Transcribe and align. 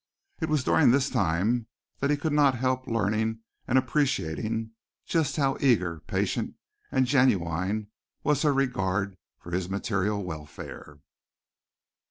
It 0.39 0.49
was 0.49 0.63
during 0.63 0.89
this 0.89 1.11
time 1.11 1.67
that 1.99 2.09
he 2.09 2.17
could 2.17 2.33
not 2.33 2.55
help 2.55 2.87
learning 2.87 3.41
and 3.67 3.77
appreciating 3.77 4.71
just 5.05 5.35
how 5.35 5.57
eager, 5.59 5.99
patient 5.99 6.55
and 6.91 7.05
genuine 7.05 7.91
was 8.23 8.41
her 8.41 8.51
regard 8.51 9.15
for 9.37 9.51
his 9.51 9.69
material 9.69 10.23
welfare. 10.23 11.01